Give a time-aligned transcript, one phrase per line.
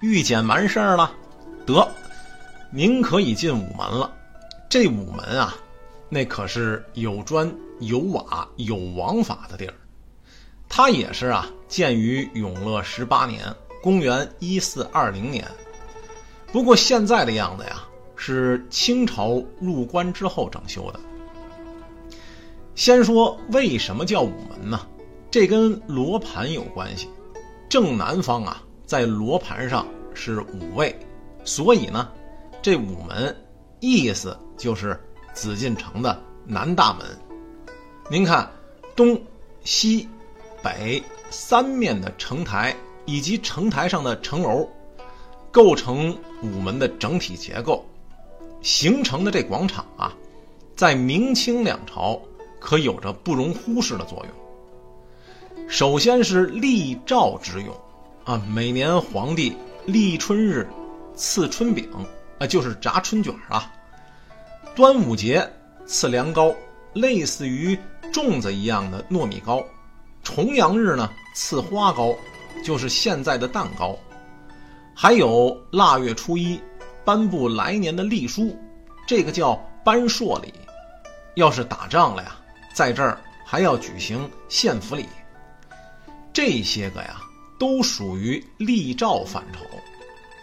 [0.00, 1.12] 预检完事儿了，
[1.66, 1.86] 得，
[2.70, 4.08] 您可以进午门了。
[4.68, 5.56] 这午门啊，
[6.08, 9.74] 那可是有砖有瓦有王法的地儿。
[10.68, 15.44] 它也是啊，建于永乐十八年，公元一四二零年。
[16.52, 17.82] 不过现在的样子呀，
[18.14, 21.00] 是清朝入关之后整修的。
[22.76, 24.86] 先说为什么叫午门呢？
[25.28, 27.08] 这跟罗盘有关系。
[27.68, 30.98] 正南方啊，在罗盘上是五位，
[31.44, 32.08] 所以呢，
[32.62, 33.36] 这午门
[33.80, 34.98] 意思就是
[35.34, 37.06] 紫禁城的南大门。
[38.10, 38.50] 您看，
[38.96, 39.20] 东
[39.62, 40.08] 西
[40.62, 42.74] 北三面的城台
[43.04, 44.66] 以及城台上的城楼，
[45.52, 47.84] 构成午门的整体结构，
[48.62, 50.16] 形成的这广场啊，
[50.74, 52.18] 在明清两朝
[52.58, 55.68] 可有着不容忽视的作用。
[55.68, 57.76] 首先是立诏之用，
[58.28, 60.68] 啊，每年皇帝立春日
[61.14, 61.88] 赐春饼，
[62.38, 63.72] 啊，就是炸春卷啊；
[64.76, 65.50] 端午节
[65.86, 66.54] 赐凉糕，
[66.92, 67.74] 类似于
[68.12, 69.64] 粽子一样的糯米糕；
[70.22, 72.14] 重阳日呢赐花糕，
[72.62, 73.98] 就是现在的蛋糕；
[74.94, 76.60] 还有腊月初一
[77.06, 78.54] 颁布来年的历书，
[79.06, 80.52] 这个叫颁朔礼。
[81.36, 82.36] 要是打仗了呀，
[82.74, 85.06] 在这儿还要举行献俘礼。
[86.30, 87.22] 这些个呀，
[87.58, 89.60] 都属于立诏范畴。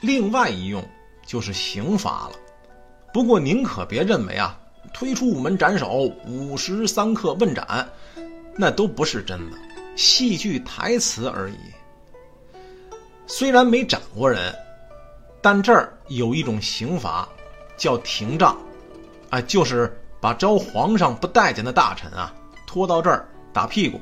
[0.00, 0.82] 另外一用
[1.24, 2.32] 就是刑罚了。
[3.12, 4.58] 不过您可别认为啊，
[4.92, 7.88] 推出午门斩首，午时三刻问斩，
[8.56, 9.56] 那都不是真的，
[9.96, 11.56] 戏剧台词而已。
[13.26, 14.54] 虽然没斩过人，
[15.40, 17.26] 但这儿有一种刑罚，
[17.76, 18.58] 叫廷杖，
[19.30, 22.34] 啊，就是把招皇上不待见的大臣啊，
[22.66, 24.00] 拖到这儿打屁股。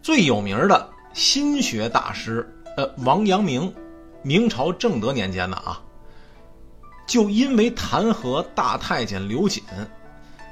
[0.00, 3.72] 最有名的心学大师，呃，王阳明，
[4.22, 5.80] 明朝正德年间的啊，
[7.06, 9.62] 就因为弹劾大太监刘瑾，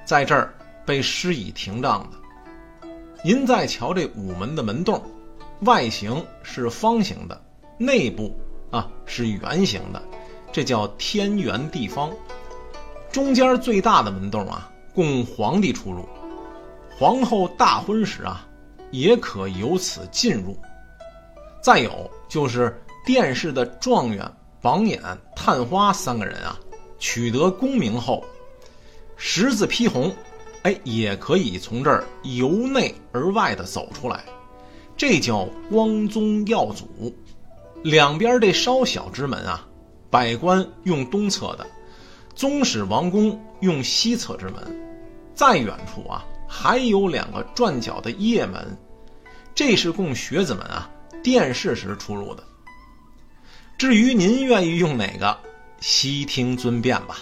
[0.04, 0.52] 在这儿
[0.84, 2.19] 被施以廷杖的。
[3.22, 5.00] 您再瞧这午门的门洞，
[5.60, 7.40] 外形是方形的，
[7.78, 8.36] 内部
[8.70, 10.02] 啊是圆形的，
[10.50, 12.10] 这叫天圆地方。
[13.12, 16.08] 中间最大的门洞啊，供皇帝出入，
[16.98, 18.47] 皇后大婚时啊。
[18.91, 20.56] 也可由此进入。
[21.60, 25.00] 再有就是殿试的状元、榜眼、
[25.34, 26.59] 探花三个人啊，
[26.99, 28.25] 取得功名后，
[29.16, 30.15] 十字披红，
[30.62, 34.25] 哎，也可以从这儿由内而外的走出来，
[34.97, 37.15] 这叫光宗耀祖。
[37.82, 39.66] 两边这稍小之门啊，
[40.10, 41.66] 百官用东侧的，
[42.34, 44.55] 宗室王公用西侧之门。
[45.34, 46.25] 再远处啊。
[46.48, 48.76] 还有两个转角的掖门，
[49.54, 50.91] 这是供学子们啊
[51.22, 52.42] 殿试时出入的。
[53.76, 55.38] 至于您愿意用哪个，
[55.81, 57.19] 悉听尊便吧。